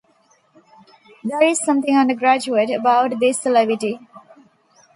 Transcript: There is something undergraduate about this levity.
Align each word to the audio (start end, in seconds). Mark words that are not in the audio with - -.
There 1.23 1.43
is 1.43 1.59
something 1.63 1.95
undergraduate 1.95 2.71
about 2.71 3.19
this 3.19 3.45
levity. 3.45 3.99